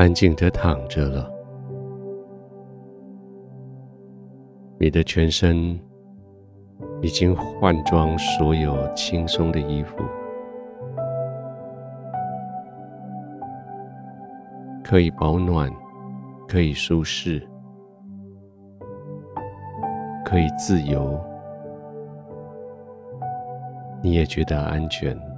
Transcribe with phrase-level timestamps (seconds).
[0.00, 1.30] 安静的躺着了，
[4.78, 5.78] 你的全身
[7.02, 9.96] 已经换装所有轻松的衣服，
[14.82, 15.70] 可以保暖，
[16.48, 17.46] 可以舒适，
[20.24, 21.22] 可以自由，
[24.02, 25.29] 你也觉得安全。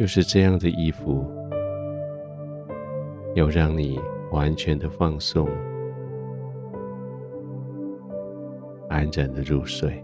[0.00, 1.30] 就是这样的衣服，
[3.34, 4.00] 要让你
[4.32, 5.46] 完全的放松，
[8.88, 10.02] 安然的入睡。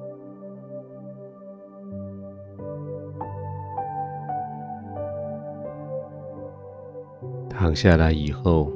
[7.49, 8.71] 躺下来以后，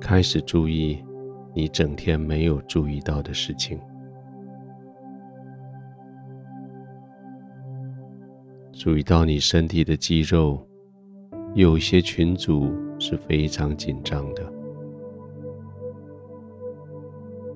[0.00, 1.04] 开始注意
[1.52, 3.80] 你整天没有注意到的事情。
[8.82, 10.60] 注意到你身体的肌肉，
[11.54, 14.42] 有些群组是非常紧张的。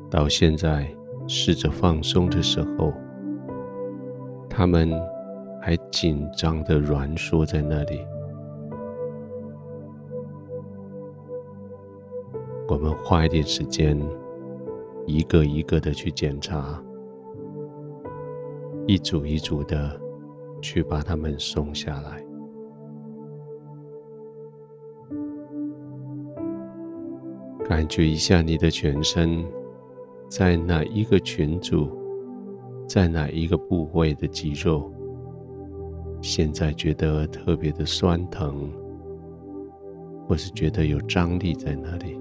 [0.08, 0.88] 到现在，
[1.26, 2.92] 试着放松的时候，
[4.48, 4.88] 他们
[5.60, 8.06] 还紧张的攣缩在那里。
[12.68, 14.00] 我们花一点时间，
[15.06, 16.80] 一个一个的去检查，
[18.86, 20.05] 一组一组的。
[20.66, 22.20] 去把它们松下来，
[27.64, 29.46] 感觉一下你的全身，
[30.28, 31.88] 在哪一个群组，
[32.88, 34.90] 在哪一个部位的肌肉，
[36.20, 38.68] 现在觉得特别的酸疼，
[40.26, 42.15] 或是觉得有张力在那里。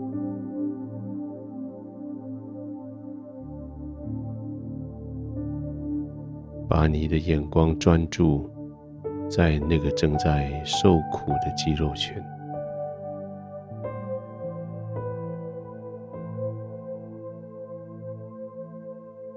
[6.67, 8.49] 把你的眼光专注
[9.29, 12.15] 在那个正在受苦的肌肉群，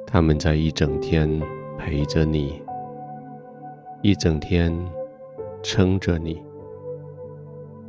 [0.06, 1.28] 他们在一整天
[1.76, 2.62] 陪着你，
[4.02, 4.72] 一整天
[5.62, 6.42] 撑着你。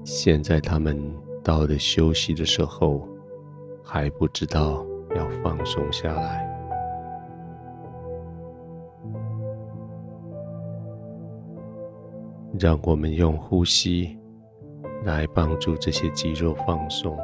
[0.03, 0.97] 现在他们
[1.44, 3.08] 到了休息的时候，
[3.84, 4.85] 还不知道
[5.16, 6.49] 要放松下来。
[12.59, 14.20] 让我们用呼吸
[15.06, 17.18] 来帮助这些肌肉放松。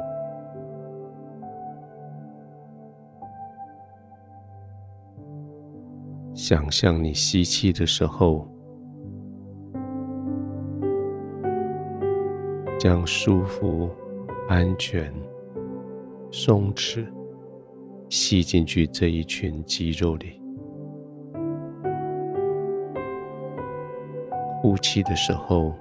[6.34, 8.48] 想象你吸气的时候，
[12.78, 13.90] 将舒服、
[14.48, 15.12] 安全、
[16.30, 17.06] 松弛
[18.08, 20.45] 吸进去这一群肌肉里。
[24.66, 25.72] 呼气的时候，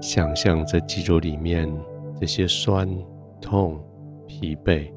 [0.00, 1.68] 想象这肌肉里面
[2.20, 2.88] 这些酸
[3.40, 3.80] 痛、
[4.28, 4.92] 疲惫，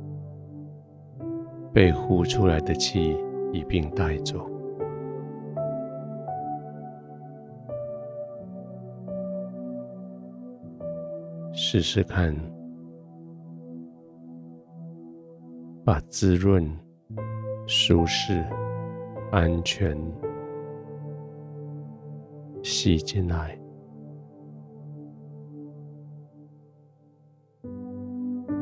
[1.74, 3.18] 被呼出来的气
[3.52, 4.48] 一并带走。
[11.52, 12.36] 试试看，
[15.84, 16.64] 把滋润、
[17.66, 18.46] 舒适、
[19.32, 19.98] 安全。
[22.86, 23.58] 吸进来，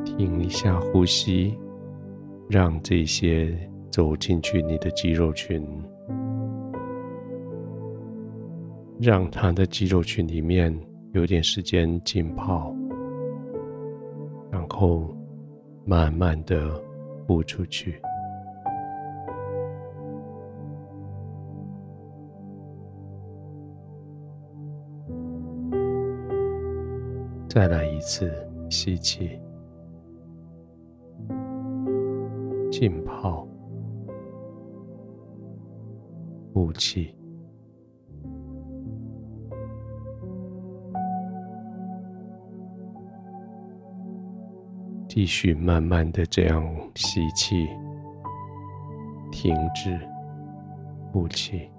[0.05, 1.53] 停一下呼吸，
[2.47, 3.53] 让这些
[3.91, 5.61] 走进去你的肌肉群，
[8.97, 10.73] 让它的肌肉群里面
[11.11, 12.73] 有点时间浸泡，
[14.49, 15.13] 然后
[15.83, 16.81] 慢慢的
[17.27, 18.01] 呼出去。
[27.53, 28.33] 再来一次
[28.67, 29.39] 吸气，
[32.71, 33.47] 浸泡，
[36.51, 37.15] 呼气，
[45.07, 46.65] 继续慢慢的这样
[46.95, 47.67] 吸气，
[49.31, 49.99] 停止，
[51.11, 51.69] 呼气。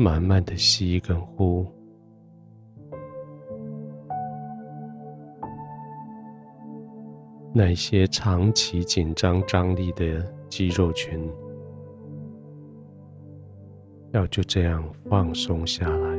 [0.00, 1.66] 慢慢的吸跟呼，
[7.52, 11.28] 那些长期紧张张力的肌肉群，
[14.12, 16.18] 要就这样放松下来。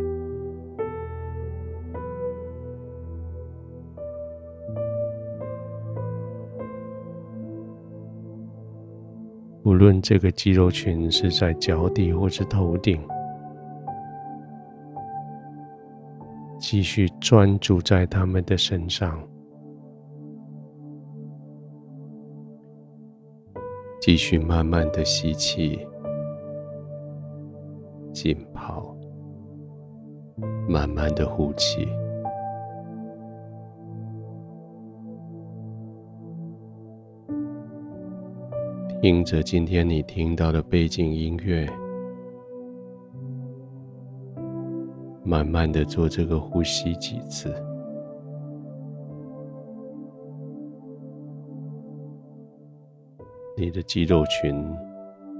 [9.63, 13.01] 无论这个肌肉群是在脚底或是头顶，
[16.71, 19.19] 继续专注在他们的身上，
[23.99, 25.79] 继续慢慢的吸气，
[28.13, 28.95] 浸泡，
[30.67, 31.87] 慢慢的呼气。
[39.01, 41.67] 听着今天你听到的背景音乐，
[45.29, 47.53] 慢慢的做这个呼吸几次。
[53.55, 54.65] 你的肌肉群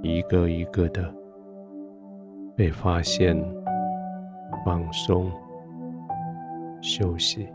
[0.00, 1.12] 一个一个的
[2.56, 3.36] 被发现、
[4.64, 5.28] 放松、
[6.80, 7.48] 休息。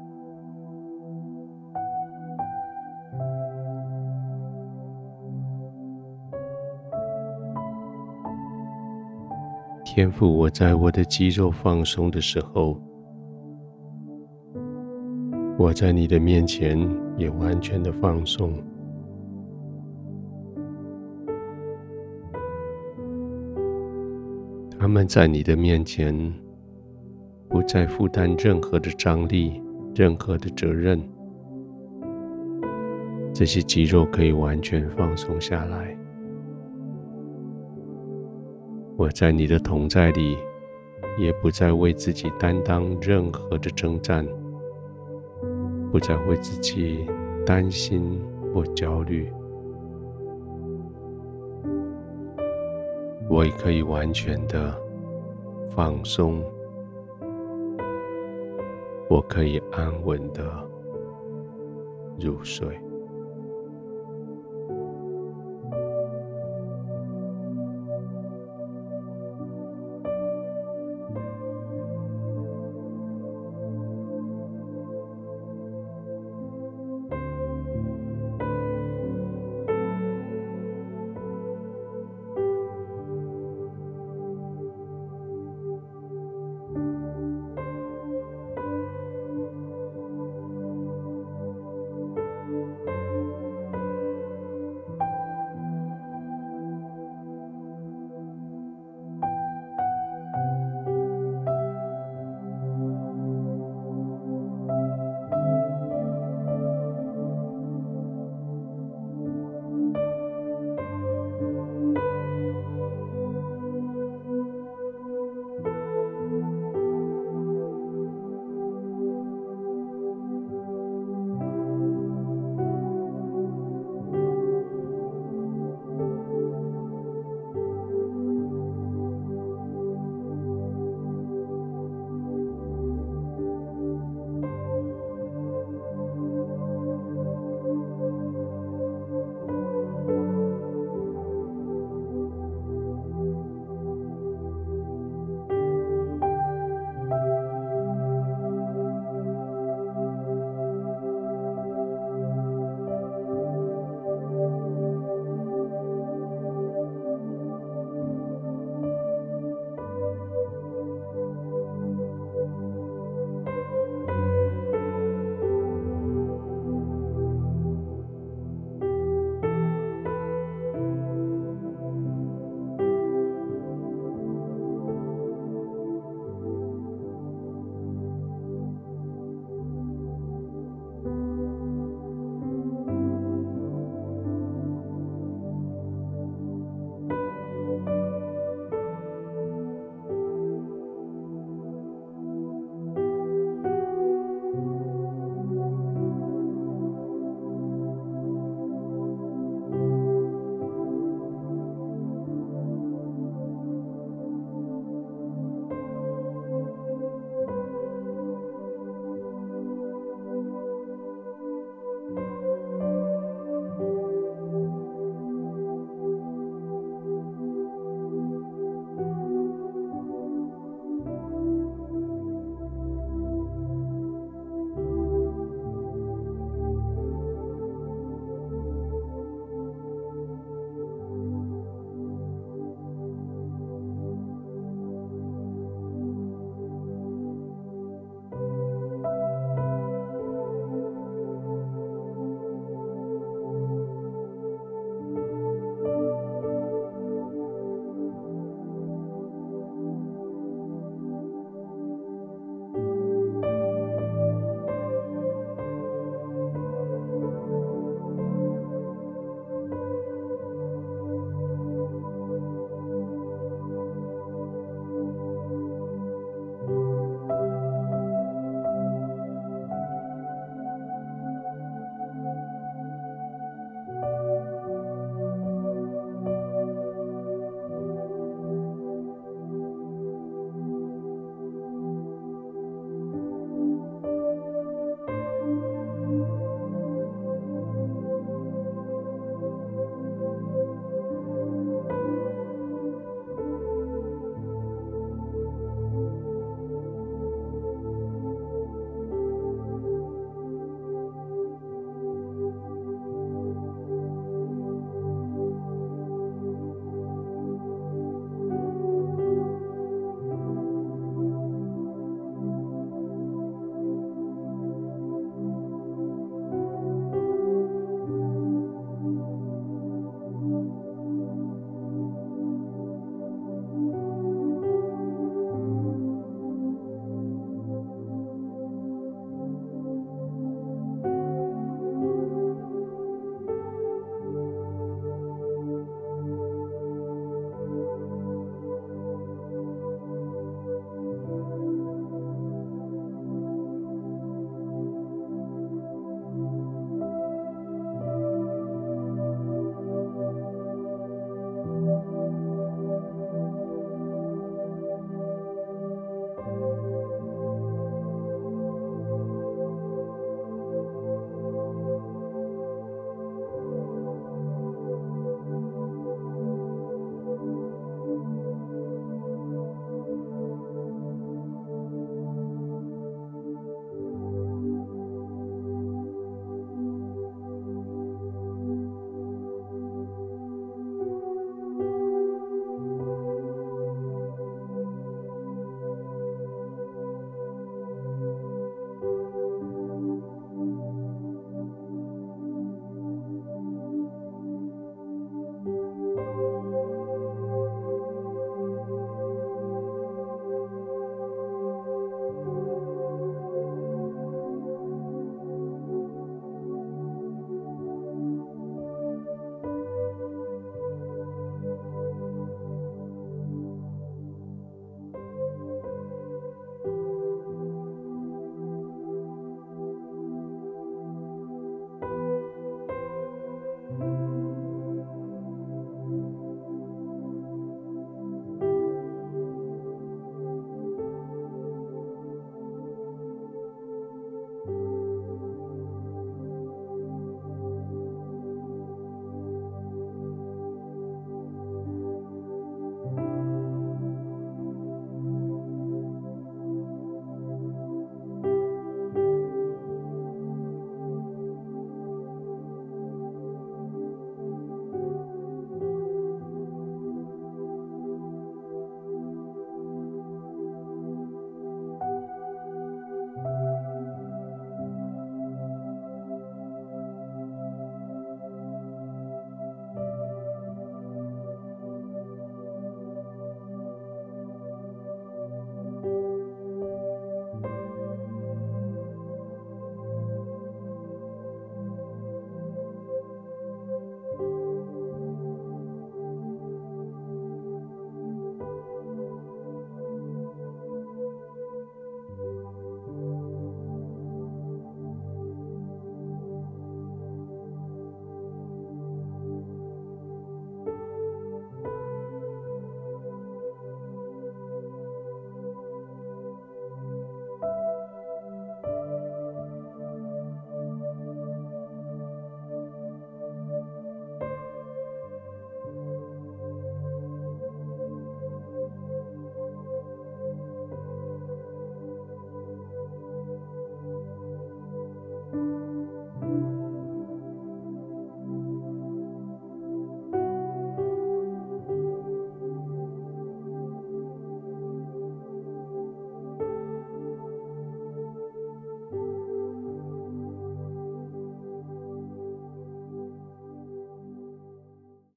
[9.96, 12.78] 天赋，我在我的肌肉放松的时候，
[15.58, 16.78] 我在你的面前
[17.16, 18.62] 也完全的放松。
[24.78, 26.14] 他们在你的面前
[27.48, 29.64] 不再负担任何的张力、
[29.96, 31.02] 任何的责任，
[33.34, 35.98] 这些肌肉可以完全放松下来。
[38.98, 40.38] 我在你的同在里，
[41.18, 44.26] 也不再为自己担当任何的征战，
[45.92, 47.06] 不再为自己
[47.46, 48.22] 担心
[48.54, 49.30] 或焦虑。
[53.30, 54.74] 我也可以完全的
[55.76, 56.42] 放松，
[59.10, 60.44] 我可以安稳的
[62.18, 62.80] 入睡。